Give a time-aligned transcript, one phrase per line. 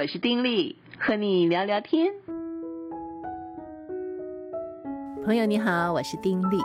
[0.00, 2.12] 我是丁力，和你聊聊天。
[5.24, 6.56] 朋友你好，我是丁力。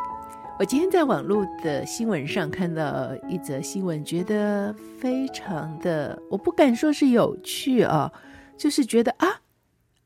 [0.59, 8.13] 我今天在网络的新闻上看到一则新闻，觉得非常的，我不敢说是有趣啊，
[8.55, 9.42] 就是觉得啊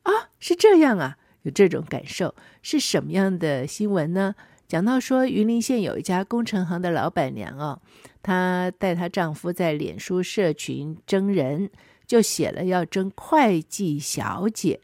[0.04, 2.34] 啊是这样啊，有这种感受。
[2.62, 4.36] 是什么样的新闻呢？
[4.70, 7.82] 讲到说云林县有一家工程行的老板娘哦，
[8.24, 11.70] 她带她丈夫在脸书社群征人，
[12.08, 14.80] 就写了要征会计小姐，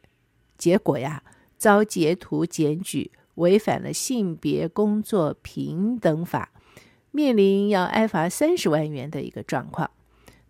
[0.58, 1.24] 结果呀
[1.58, 3.12] 遭截图检举。
[3.36, 6.52] 违反了性别工作平等法，
[7.10, 9.90] 面临要挨罚三十万元的一个状况。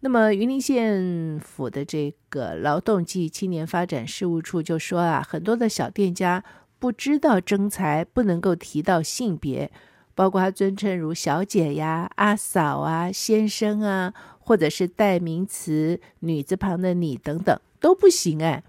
[0.02, 6.44] 那么云林县府的这个劳动及青年发展事务处就说啊，很多的小店家
[6.78, 9.72] 不知道征才不能够提到性别，
[10.16, 18.63] 包括尊称如小姐呀、阿嫂啊、先生啊，或者是代名词女字旁的你等等都不行哎。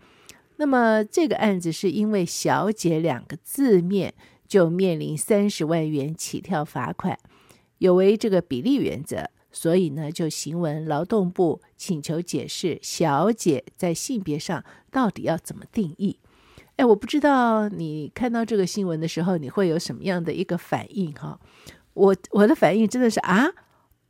[0.57, 4.15] 那么这个案子是因为“小姐”两个字面
[4.47, 7.19] 就面临三十万元起跳罚款，
[7.79, 16.19] 有违这个比例原则，所以呢就行文劳动部请求解释“小姐”在性别上到底要怎么定义。
[16.77, 21.39] 哎，我不知道你看到这个新闻的时候，你会有什么样的一个反应哈？
[21.95, 23.47] 我我的反应真的是啊，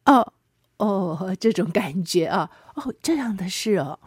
[0.07, 0.33] 哦
[0.79, 3.99] 哦，这种感觉啊，哦这样的事哦，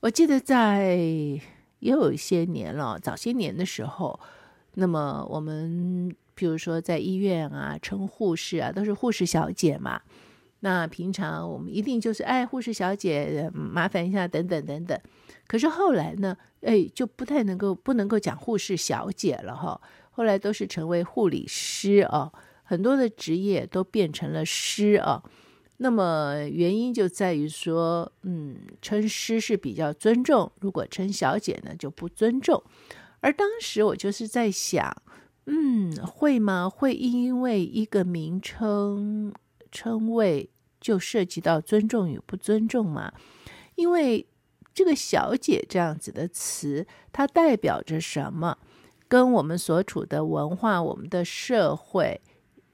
[0.00, 1.40] 我记得在。
[1.82, 4.20] 也有一些年了，早些年的时候，
[4.74, 10.00] 那么我们比如说在医院啊，称护士啊，都是护士小姐嘛。
[10.64, 14.98] 那平常我们一定就是哎，护士小姐，麻烦一下，等等等等。
[15.48, 19.80] 可是后来呢，哎，就不太能够不能够讲护士小姐了哈。
[20.12, 22.30] 后来都是成为护理师啊，
[22.62, 25.22] 很多的职业都变成了师啊。
[25.78, 32.62] 那么原因就在于说，嗯，称师是比较尊重，如果称小姐呢就不尊重。
[33.18, 34.94] 而当时我就是在想，
[35.46, 36.70] 嗯，会吗？
[36.70, 39.34] 会因为一个名称
[39.72, 40.50] 称谓
[40.82, 43.10] 就涉及到尊重与不尊重嘛？
[43.76, 44.26] 因为
[44.74, 48.58] 这个“小姐”这样子的词，它代表着什么？
[49.08, 52.20] 跟我们所处的文化、我们的社会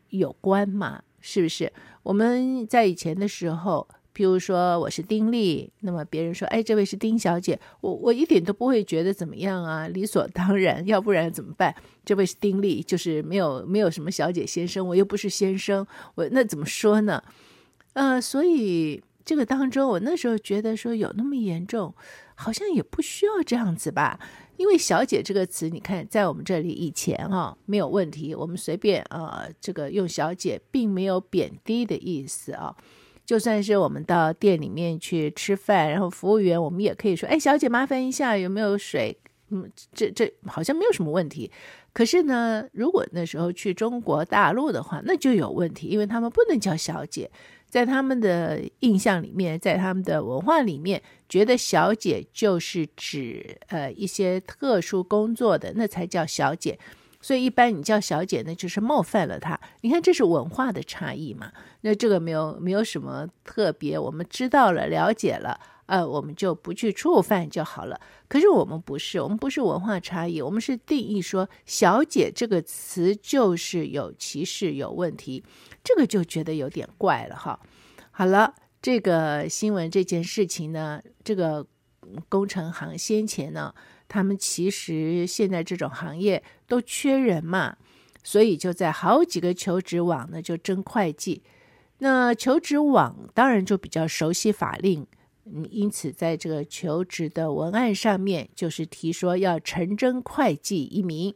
[0.08, 1.02] 有关吗？
[1.20, 1.72] 是不是？
[2.04, 11.74] 我们在以前的时候，譬如说我是丁力，那么别人说，哎，这位是丁小姐，我我一点都不会觉得怎么样啊，理所当然，要不然怎么办？
[12.04, 17.22] 这位是丁力，就是没有没有什么小姐先生，我又不是先生，我那怎么说呢？
[17.98, 21.92] 呃，所以这个当中，我那时候觉得说有那么严重，
[22.36, 24.20] 好像也不需要这样子吧。
[24.56, 32.72] 因为“小姐”这个词，你看，在我们这里以前哈、没有问题，我们随便啊、这个用“小姐”并没有贬低的意思啊。
[33.26, 39.18] 就算是我们到店里面去吃饭，然后服务员我们也可以说：“哎，小姐，麻烦一下，有没有水？”
[39.50, 41.50] 嗯，这这好像没有什么问题。
[41.92, 47.30] 可是呢，如果那时候去中国大陆的话，那就有问题，因为他们不能叫小姐。
[47.68, 56.78] 在他们的印象里面，在他们的文化里面，觉得小姐就是指呃一些特殊工作的，那才叫小姐。
[57.20, 59.58] 所以一般你叫小姐那，就是冒犯了她。
[59.80, 61.52] 你看，这是文化的差异嘛？
[61.80, 65.60] 那这个没有没有什么特别，我们知道了，了解了。
[65.88, 67.98] 呃，我们就不去触犯就好了。
[68.28, 75.42] 可是我们不是，我们不是文化差异，我们是定义说“小姐”这个词就是有歧视、有问题，
[75.82, 77.58] 这个就觉得有点怪了哈。
[78.10, 81.66] 好了，这个新闻这件事情呢，这个
[82.28, 83.74] 工程行先前呢，
[84.08, 87.78] 他们其实现在这种行业都缺人嘛，
[88.22, 91.42] 所以就在好几个求职网呢就争会计。
[92.00, 95.06] 那求职网当然就比较熟悉法令。
[95.70, 101.34] 因此，在这个求职的文案上面，就是提说要诚征会计一名，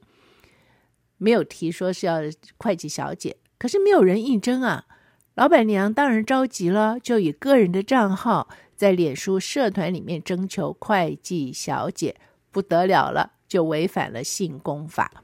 [1.18, 2.20] 没有提说是要
[2.58, 3.36] 会计小姐。
[3.58, 4.86] 可是没有人应征啊，
[5.34, 12.16] 老板娘当然着急了，就以个人的账号在脸书社团里面征求会计小姐，
[12.50, 15.22] 不得了了，就违反了性工法。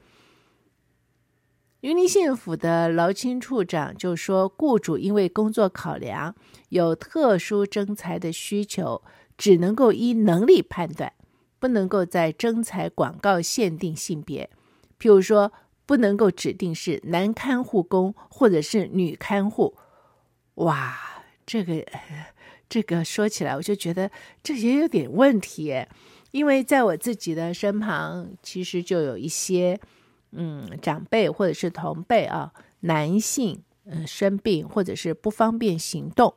[1.81, 6.35] 云林县府的劳青处长就说，雇主因为工作考量，
[6.67, 9.01] 有特殊征才的需求，
[9.37, 11.13] 只能够依能力判断，
[11.57, 14.49] 不能够在征才广告限定性别。
[14.99, 15.53] 譬如说，
[15.85, 19.77] 不能够指定是男看护工或者是女看护。
[20.55, 21.85] 哇，这个
[22.67, 24.11] 这个说起来，我就觉得
[24.43, 25.85] 这也有点问题，
[26.31, 29.79] 因为在我自己的身旁，其实就有一些。
[30.31, 36.33] 嗯，长辈或者是同辈啊，男性嗯生病或者是不方便行动，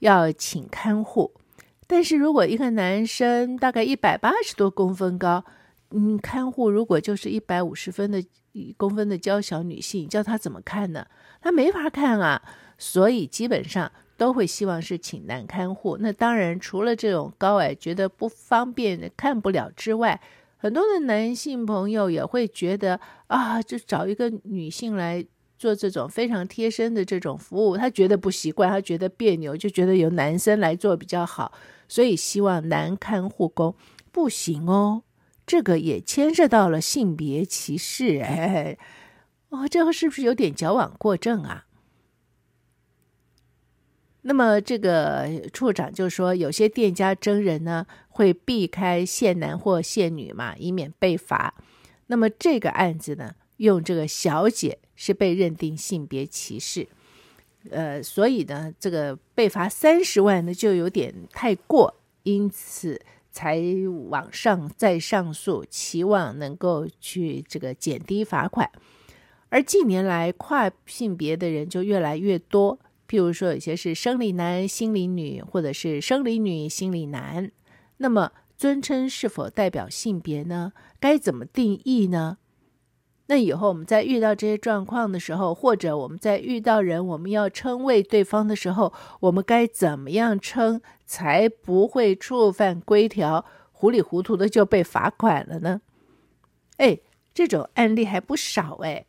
[0.00, 1.32] 要请看护，
[1.86, 5.44] 但是如果一个男生大概一百八十多公分高，
[5.90, 8.22] 嗯，看护如果就是一百五十分的
[8.76, 11.06] 公分的娇小女性，叫他怎么看呢？
[11.40, 12.42] 他没法看啊。
[12.80, 15.96] 所以基本上都会希望是请男看护。
[15.98, 20.20] 那当然，除了这种高矮觉得不方便看不了之外，
[20.58, 25.24] 很多的男性朋友也会觉得啊，就找一个女性来。
[25.58, 31.52] 做这种非常贴身的这种服务，他觉得不习惯，他觉得别扭，就觉得由男生来做比较好，
[31.88, 33.74] 所以希望男看护工
[34.12, 35.02] 不行哦。
[35.44, 38.78] 这个也牵涉到了性别歧视，哎，
[39.48, 41.64] 哦，这个是不是有点矫枉过正啊？
[44.28, 51.54] 那么这个处长就说，有些店家征人呢会避开限男或限女嘛，以免被罚。
[52.06, 54.78] 那么这个案子呢，用这个小姐。
[55.00, 56.88] 是被认定性别歧视，
[57.70, 61.94] 呃，所以呢，这个被罚三十万呢就有点太过，
[62.24, 63.62] 因此才
[64.10, 68.68] 往上再上诉，期望能够去这个减低罚款。
[69.50, 72.76] 而近年来跨性别的人就越来越多，
[73.08, 77.50] 譬如说有些是生理男、心理女，或者是生理女、心理男，
[77.96, 80.72] 那么尊称是否代表性别呢？
[81.00, 82.38] 该怎么定义呢？
[83.30, 95.82] 那以后我们在遇到这些状况的时候，或者我们在遇到人，我们要称谓对方的时候，我们该怎么样称才不会触犯规条，糊里糊涂的就被罚款了呢？
[96.78, 97.00] 哎，
[97.34, 99.04] 这种案例还不少哎，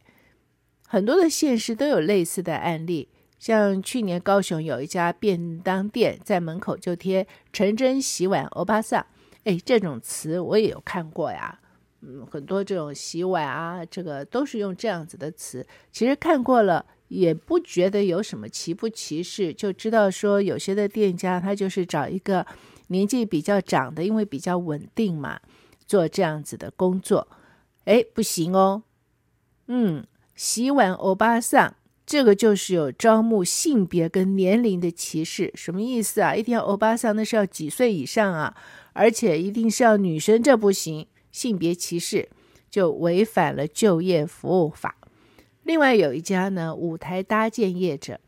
[0.85, 3.07] 很多的县市都有类似的案例，
[3.39, 9.03] 像去年高雄有一家便当店在门口就贴“陈真洗碗欧巴桑”，
[9.45, 11.59] 哎，这种词我也有看过呀。
[12.01, 15.65] 嗯，很多这种洗碗啊，这个都是用这样子的词。
[15.91, 22.45] 其实看过了也不觉得有什么歧不歧视，就知道说有些的店家他就是找一个
[22.87, 25.39] 年纪比较长的，因为比较稳定嘛，
[25.85, 27.27] 做这样子的工作。
[27.85, 28.83] 哎，不行哦。
[29.67, 31.75] 嗯，洗碗欧巴桑，
[32.09, 36.33] 这个就是有招募性别跟年龄的歧视，什么意思啊？
[36.33, 38.57] 一定要欧巴桑，那是要几岁以上啊？
[38.93, 41.05] 而且一定是要女生，这不行。
[41.31, 42.27] 性别歧视
[42.71, 44.97] 就违反了就业服务法。
[45.61, 48.19] 另外有一家呢，舞台搭建业者，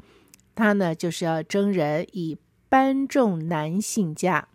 [0.54, 2.38] 他呢就是要征人以
[2.70, 4.48] 搬重男性家，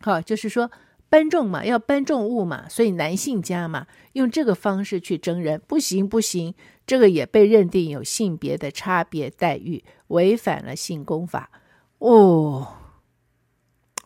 [0.00, 0.72] 好，就是说
[1.12, 6.54] 搬重嘛，要搬重物嘛，所以男性家嘛，用这个方式去征人，不行不行，
[6.86, 11.50] 这个也被认定有性别的差别待遇，违反了性功法。
[11.98, 12.66] 哦，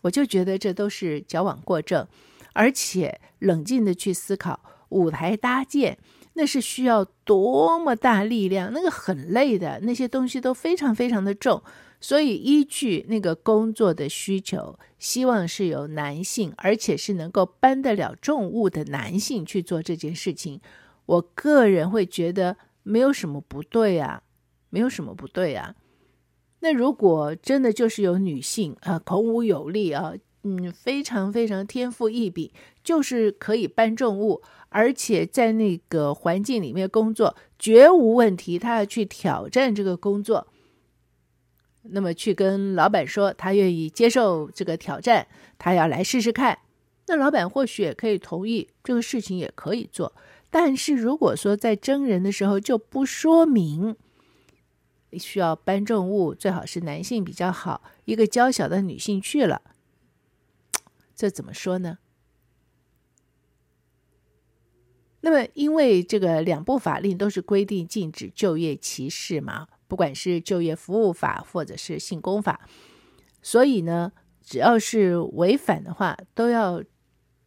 [0.00, 2.04] 我就觉得这都是矫枉过正。
[2.54, 5.98] 而且冷静地去思考，舞台搭建
[6.32, 11.62] 那是需要多么大力量，那个很累的，那些东西都非常非常的重，
[12.06, 20.60] 所以依据那个工作的需求，希望是由男性，而且是能够搬得了重物的男性去做这件事情。
[21.06, 24.22] 我个人会觉得没有什么不对啊，
[24.70, 25.74] 没有什么不对啊。
[26.60, 30.12] 那如果真的就是有女性啊，孔武有力啊。
[30.44, 32.52] 嗯，非常非常天赋异禀，
[32.84, 38.56] 就是可以搬重物，而且在那个环境里面工作绝无问题。
[38.56, 40.46] 他要去挑战这个工作，
[41.90, 45.26] 那么去跟老板说他愿意接受这个挑战，
[45.58, 46.58] 他要来试试看。
[47.06, 50.14] 那老板或许也可以同意这个事情也可以做。
[50.50, 53.96] 但是如果说在征人的时候就不说明
[55.12, 59.62] 需要搬重物，最好是男性比较好，一个娇小的女性去了。
[61.14, 61.98] 这怎么说呢？
[65.20, 72.60] 那么，因为这个两部法令都是规定禁止就业歧视嘛，不管是就业服务法或者是性工法，
[73.42, 74.12] 所以呢，
[74.42, 76.82] 只要是违反的话，都要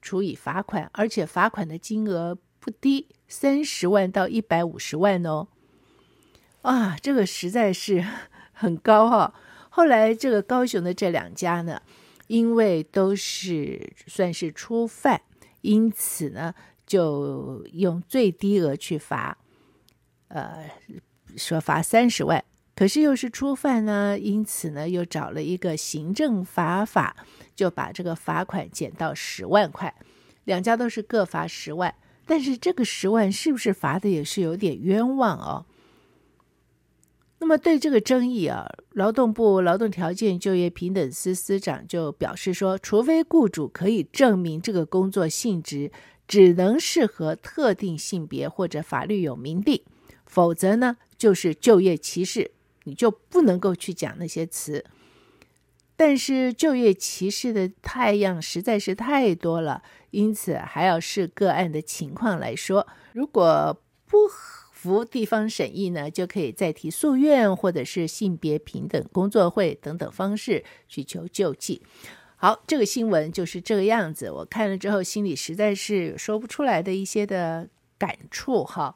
[0.02, 5.48] 处以罚款，而且罚款的金额不低，三十万到一百五十万哦。
[6.62, 8.06] 啊，这个实在是
[8.54, 9.34] 很高哈。
[9.70, 11.82] 后来，这个高雄的这两家呢，
[12.28, 15.22] 因为都是算是初犯，
[15.62, 16.54] 因此呢，
[16.86, 19.38] 就用最低额去罚，
[20.28, 20.70] 呃，
[21.38, 22.44] 说罚三十万。
[22.76, 27.16] 可是又是初犯呢，因此呢，又找了一个行政罚法，
[27.54, 29.94] 就把这个罚款减到十万块。
[30.46, 31.94] 两家都是各罚十万，
[32.26, 35.66] 但是这个十万是不是罚的也是有点冤枉哦？
[37.40, 45.92] 那么对这个争议啊，劳动部劳动条件就业平等司司长就表示说，除非雇主可以证明这个工作性质
[46.28, 49.82] 只能适合特定性别或者法律有明定，
[50.26, 52.50] 否则呢就是就业歧视，
[52.86, 54.84] 你就不能够去讲那些词。
[55.96, 64.18] 但是就业歧视的太阳实在是太多了，因此还要视个案的情况来说，如果不
[64.72, 71.82] 服地方审议呢，就可以再提诉愿，或者是性别平等工作会等等方式去求救济。
[72.38, 74.32] 好，这个新闻就是这个样子。
[74.32, 78.96] 我看了之后，心里实在是说不出来的一些的感触哈。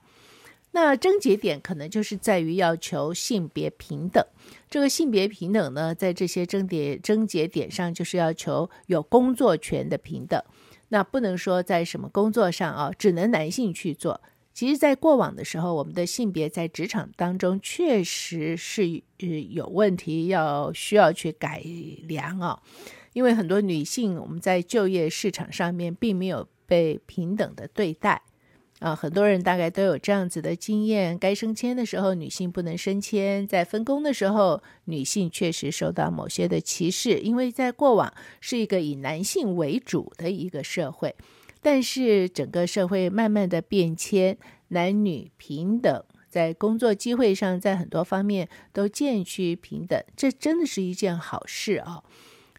[0.75, 4.23] 那症结点可能就是在于要求性别平等。
[4.69, 10.43] 这个性别平等呢，在这些症点症结点上，就是要求有工作权的平等。
[10.89, 14.19] 那不能说在什么工作上啊，只能男性去做。
[14.53, 21.63] 其实，在过往的时候，我们的性别在职场当中确实是呃有问题，要需要去改
[22.07, 22.61] 良啊。
[23.13, 28.21] 因为很多女性，我们在就业市场上面并没有被平等的对待
[28.83, 28.95] 啊。
[28.95, 37.19] 很多人大概都有这样子的经验：该升迁的时候，女性不能升迁；在分工的时候，女性确实受到某些的歧视。
[37.19, 41.15] 因为在过往是一个以男性为主的一个社会，
[41.61, 44.37] 但是整个社会慢慢的变迁，
[44.67, 52.03] 男女平等，在工作机会上，在很多方面都渐趋平等，这真的是一件好事啊。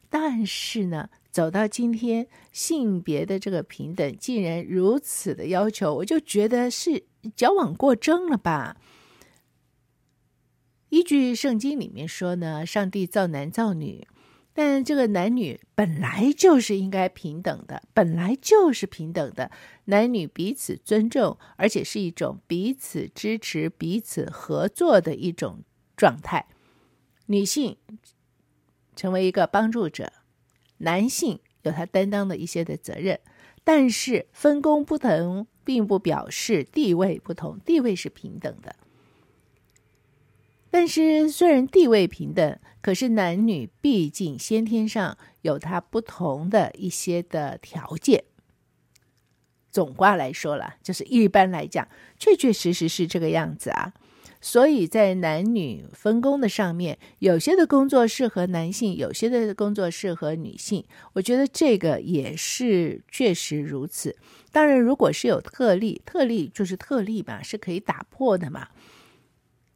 [0.09, 8.77] 但是呢，走到今天，性别的这个平等竟然如此的要求，我就觉得是矫枉过正了吧？
[10.91, 14.07] 依据圣经里面说呢，上帝造男造女，
[14.53, 19.51] 但这个男女本来就是应该平等的，本来就是平等的，
[19.87, 25.65] 男女彼此尊重，而且是一种彼此支持、彼此合作的一种
[25.97, 26.47] 状态。
[27.27, 27.77] 女性。
[28.97, 30.13] 成为一个帮助者，
[30.79, 33.21] 男性有他担当的一些的责任，
[33.63, 38.77] 但是分工不同，并不表示地位不同，地位是平等的。
[40.71, 48.25] 但是虽然地位平等，可是男女毕竟先天上有他不同的一些的条件。
[49.71, 51.89] 总卦来说了，就是一般来讲，
[52.19, 53.95] 确确实实是这个样子啊。
[54.47, 60.85] 所以在男女分工的上面，有些的工作适合男性，有些的工作适合女性。
[61.15, 64.15] 我觉得这个也是确实如此。
[64.53, 68.69] 当然，如果是有特例，特例就是特例嘛，是可以打破的嘛。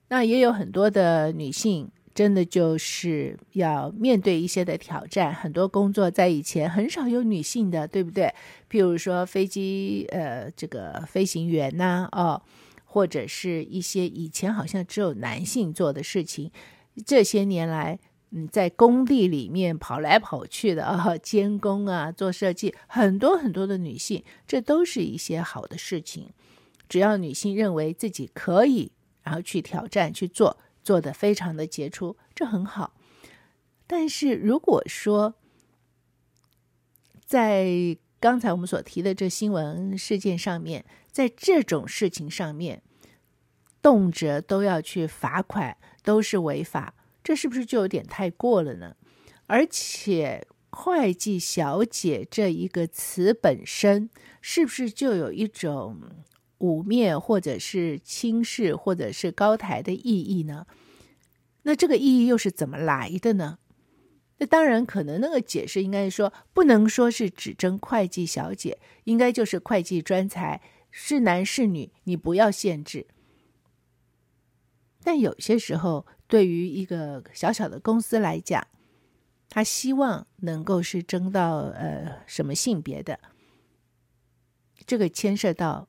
[0.09, 5.33] 那也有很多的女性，真的就是要面对一些的挑战。
[5.35, 8.35] 很多工作在以前很少有女性的，对不对？
[8.71, 12.43] 譬如说飞机，呃，这个飞行员呐，哦。
[12.91, 16.51] 或者是一些以前好像只有男性做的事情，
[17.05, 17.99] 这些年来，
[18.31, 26.31] 嗯，在工地里面跑来跑去的啊，监工啊，做设计，很多很多的女性，这都是一些好的事情。
[26.89, 28.91] 只要女性认为自己可以，
[29.23, 32.95] 然后去挑战去做，做得非常的杰出，这很好。
[33.87, 35.35] 但是如果说
[37.27, 40.85] 在刚才我们所提的这新闻事件上面，
[41.19, 42.81] 在这种事情上面，
[43.83, 46.95] 动辄都要去罚款，都是违法，
[47.25, 48.95] 这是不是就有点太过了呢？
[49.49, 54.09] 而且“会计小姐”这一个词本身，
[54.41, 56.01] 是不是就有一种
[56.59, 60.69] 污蔑，或者是轻视，或者是高抬的意义呢？
[61.63, 63.59] 那这个意义又是怎么来的呢？
[64.37, 70.61] 那当然，可能那个解释应该说，不能说是只征会计小姐，应该就是会计专才，
[71.01, 73.07] 是男是女，你不要限制。
[75.05, 78.67] 但有些时候，对于一个小小的公司来讲，
[79.49, 83.21] 他希望能够是征到呃什么性别的，
[84.85, 85.89] 这个牵涉到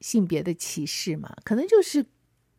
[0.00, 2.06] 性别的歧视嘛，可能就是。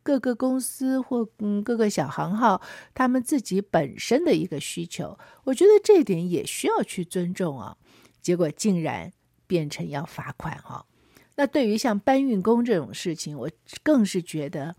[0.02, 2.62] 各个公司或嗯各个小行号，
[2.96, 7.78] 他们自己本身的一个需求，我觉得这一点也需要去尊重啊。
[8.20, 9.14] 结果竟然
[9.46, 10.88] 变成要罚款哈。
[11.40, 13.50] 那对于像搬运工这种事情，我
[13.82, 14.76] 更是觉得，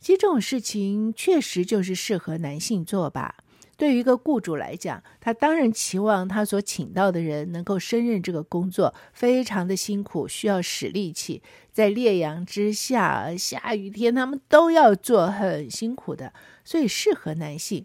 [0.00, 3.34] 其实这种事情确实就是适合男性做吧。
[3.76, 16.32] 对于一个雇主来讲，他当然期望他所请到的人能够胜任这个工作，非常的辛苦，需要使力气，在烈阳之下、下雨天，他们都要做，很辛苦的，
[16.64, 17.84] 所以适合男性，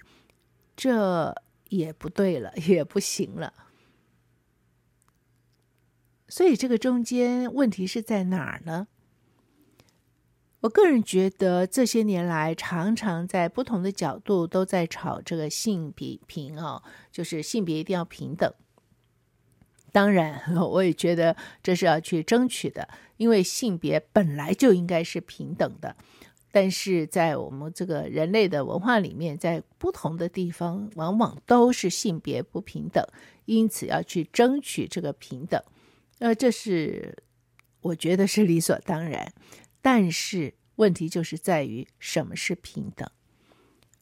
[0.78, 1.36] 这
[1.68, 3.54] 也不对了，也不行了。
[6.34, 8.88] 所以这个中间问题是在哪儿呢？
[10.62, 18.52] 我个人觉得，这些年来常常在不同的角度都在吵这个性比平哦，就是性别一定要平等。
[19.92, 25.96] 当然， 我也觉得这是要去争取的，因为性别本来就应该是平等的。
[26.52, 33.06] 但是在我们这个人类的文化里面，在不同的地方，往往都是性别不平等，
[33.46, 35.62] 因此要去争取这个平等。
[36.24, 37.22] 呃，这是
[37.82, 39.34] 我觉得是理所当然。
[39.82, 43.06] 但是问题就是在于什么是平等？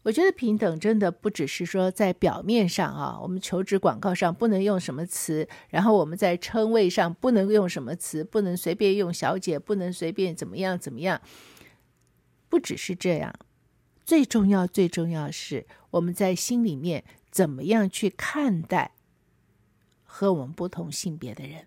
[0.04, 11.20] 我觉得平等真的不只是说在表面上啊，我们求职广告上不能用什么词，然后我们在称谓上不能用什么词，不能随便用小姐，不能随便怎么样怎么样。
[12.50, 13.34] 不只是这样，
[14.06, 18.92] 最重要、最重要是我们在心里面怎么样去看待
[20.04, 21.66] 和我们不同性别的人，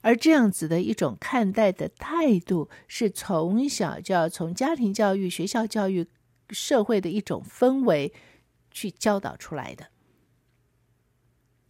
[0.00, 6.06] 而这样子的一种看待的态度，是从小就要从家庭教育、学校教育、
[6.50, 8.12] 社会的一种氛围
[8.70, 9.88] 去教导出来的。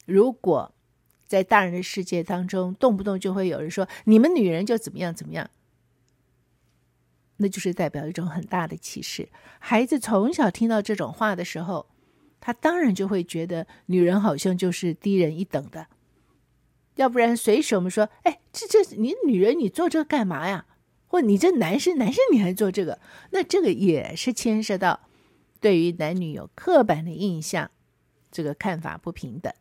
[0.05, 0.75] 如果
[1.27, 5.51] 在大人的世界当中，动不动就会有人说：“你们女人就怎么样怎么样。”
[7.41, 9.29] 那就是代表一种很大的歧视。
[9.59, 11.89] 孩子从小听到这种话的时候，
[12.41, 15.87] 他当然就会觉得女人好像就是低人一等的。
[16.99, 20.67] 要不然随时我们说，哎，这这你女人你做这个干嘛呀？
[21.07, 23.01] 或你这男生男生你还做这个？
[23.31, 25.09] 那这个也是牵涉到
[25.61, 27.71] 对于男女有刻板的印象，
[28.31, 29.53] 这个看法不平等，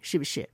[0.00, 0.48] 是不是？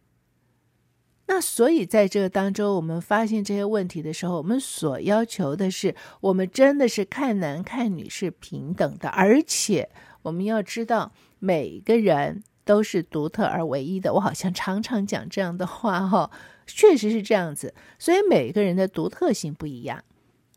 [1.27, 9.91] 那所以，在这个当中，我们发现这些问题的时候，我们所要求的是，我们真的是看男看女是平等的，而且
[10.23, 14.13] 我们要知道，每个人都是独特而唯一的。
[14.13, 16.31] 我好像常常讲这样的话，哈，
[16.67, 17.75] 确实是这样子。
[17.99, 20.05] 所以每个人的独特性不一样。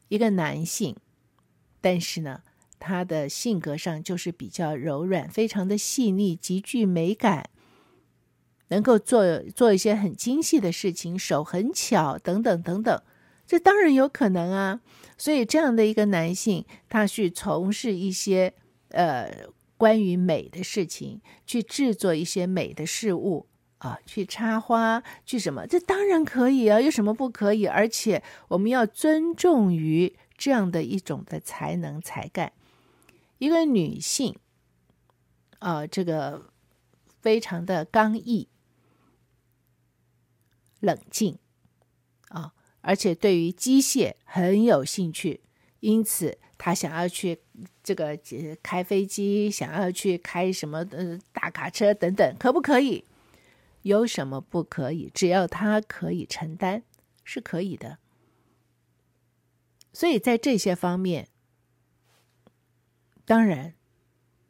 [0.10, 0.98] 一个男性，
[1.80, 2.42] 但是呢，
[2.80, 7.50] 他的性格上就是比较柔软，非常的细腻，极具美感。
[8.70, 13.02] 能够做做一些很精细的事情，手很巧，等等等等，
[13.48, 14.82] 这当然有可能啊。
[15.18, 18.54] 所以这样的一个男性，他去从事一些
[18.90, 19.48] 呃
[19.80, 27.66] 关于美的事情，去制作一些美的事物啊，去插花，去什么，这当然可以啊，有什么不可以？
[27.66, 32.52] 而且我们要尊重于这样的一种的才能才干。
[33.38, 34.36] 一个女性
[35.60, 36.52] 啊，这个
[37.22, 38.50] 非常的刚毅。
[40.82, 41.40] 冷静
[42.28, 45.42] 啊，而且对于机械很有兴趣，
[45.80, 47.40] 因此他想要去
[47.82, 48.16] 这个
[48.62, 53.04] 开飞机，想要去开什么呃大卡车等等，可不可以？
[53.82, 55.10] 有什么不可以？
[55.12, 56.84] 只要他可以承担，
[57.24, 57.98] 是可以的。
[59.92, 61.30] 所以在这些方面，
[63.26, 63.74] 当然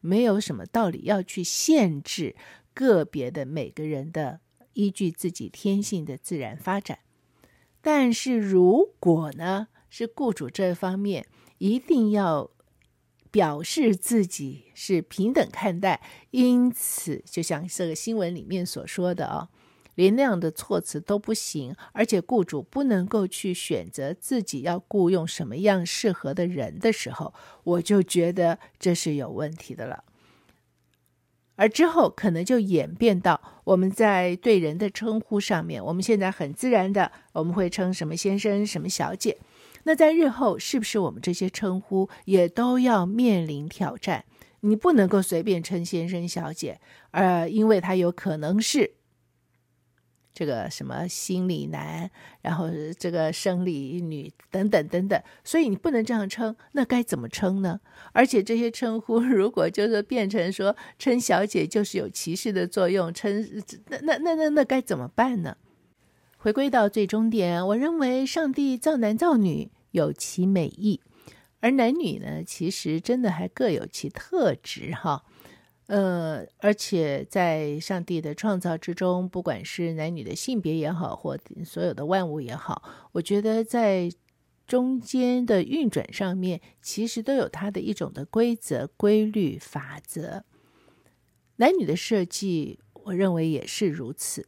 [0.01, 2.35] 没有什么道理要去限制
[2.73, 4.41] 个别的每个人的。
[4.73, 6.99] 依据自己天性的自然发展，
[7.81, 11.25] 但是如果呢，是雇主这方面
[11.59, 12.49] 一定要
[13.31, 19.49] 表示自己是平等看待，因此就像这个新闻里面所说的啊，
[19.93, 30.03] 连那样的措辞都不行，而且雇主不能够去选择自己要雇佣什么样适合的人的时候，我就觉得这是有问题的了。
[31.55, 39.37] 而之后可能就演变到我们在对人的称呼上面，我们现在很自然的我们会称什么先生、什么小姐。
[39.89, 44.23] 那在日后是不是我们这些称呼也都要面临挑战？
[44.59, 48.91] 你不能够随便称先生、小姐，呃，因为他有可能是。
[50.31, 52.11] 这个什么心理男，
[52.43, 57.79] 然后这个生理女等等等等，所以你不能这样称，那该怎么称呢？
[58.13, 63.43] 而且这些称呼 如果就是变成说称小姐就是有歧视的作用，称
[63.87, 65.57] 那那那那那该怎么办呢？
[66.37, 70.99] 回归到最终点，我认为上帝造男造女有其美意，
[71.59, 75.23] 而男女呢，其实真的还各有其特质哈。
[75.87, 84.11] 呃，而且在上帝的创造之中，不管是男女的性别也好，或所有的万物也好，我觉得在
[84.67, 90.43] 中间的运转上面，其实都有它的一种的规则、规律、法则。
[91.55, 94.47] 男女的设计，我认为也是如此，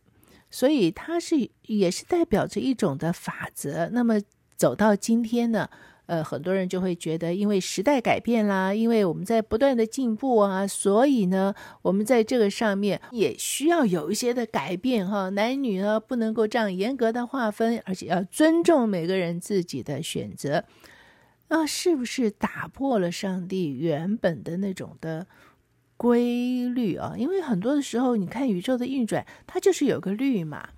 [0.51, 3.89] 所以它是也是代表着一种的法则。
[3.89, 4.21] 那么
[4.61, 5.67] 走到今天呢？
[6.05, 15.29] 呃，很多人就会觉得，因为时代改变啦，因为我们在不断的进步啊，所以呢，我们在这个上面也需要有一些的改变哈。
[15.29, 20.63] 男女呢，不能够这样严格的划分，而且要尊重每个人自己的选择。
[21.47, 25.25] 啊，是不是打破了上帝原本的那种的
[25.97, 27.15] 规律啊？
[27.17, 30.69] 因为很多的时候，你看宇宙的运转，它就是有个律嘛。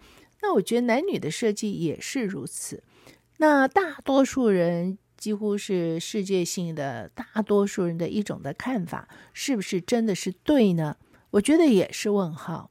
[0.42, 2.82] 那我觉得男女的设计也是如此。
[3.44, 4.98] 那大多数人。
[5.18, 10.98] 几乎是世界性的大多数人的一种的看法，是不是真的是对呢？
[11.32, 12.70] 我觉得也是问号。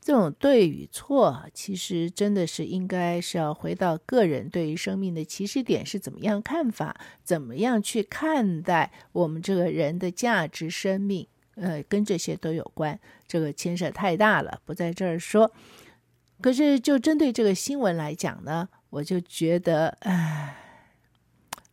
[0.00, 11.26] 这种对与错，其实真的是应该是要回到个人对于生命的起始点是怎么样看法，怎么样去看待我们这个人的价值、生命，
[11.56, 13.00] 呃，跟这些都有关。
[13.26, 15.50] 这个牵涉太大了，不在这儿说。
[16.40, 20.56] 可是就针对这个新闻来讲呢，我就觉得，唉，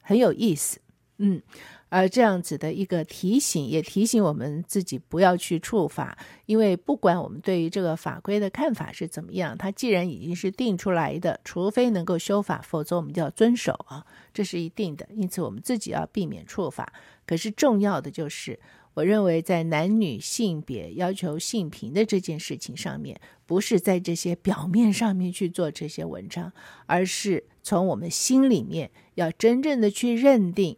[0.01, 0.79] 很有意思，
[1.17, 1.41] 嗯。
[1.89, 15.07] 而这样子的一个提醒，也提醒我们自己不要去触法，因为不管我们对于这个法规的看法是怎么样，它既然已经是定出来的，除非能够修法，否则我们就要遵守啊，这是一定的。
[15.13, 16.91] 因此，我们自己要避免触法。
[17.25, 18.59] 可是重要的就是，
[18.95, 26.51] 我认为在男女性别要求性平的这件事情上面，不是在这些表面上面去做这些文章，
[26.85, 30.77] 而是从我们心里面要真正的去认定。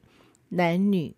[0.49, 1.15] 男女，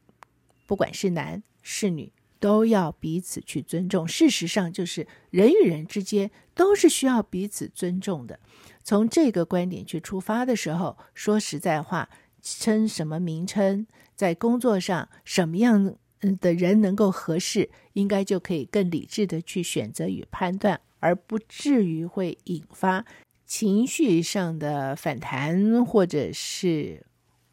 [0.65, 4.07] 不管是男是女，都要彼此去尊重。
[4.07, 8.39] 事实上，就是人与人之间都是需要彼此尊重的。
[8.83, 12.09] 从这个观点去出发的时候，说实在话，
[12.41, 13.85] 称什么名称，
[14.15, 15.95] 在工作上什么样
[16.39, 23.05] 的人能够合适，应该就可以更理智的去选择与判断，而不至于会引发
[23.45, 27.05] 情绪上的反弹，或者是。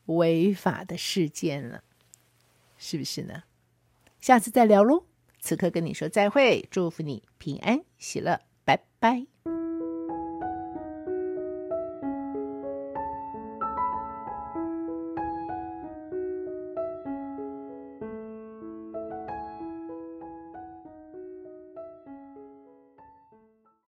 [0.06, 1.82] 违法的事件了，
[2.78, 3.42] 是不是呢？
[4.20, 5.02] 下次再聊喽。
[5.40, 9.35] 此刻跟你说再会，祝福你平安喜乐，拜拜。